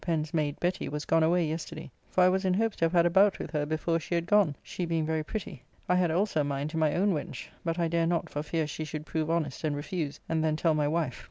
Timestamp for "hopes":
2.55-2.75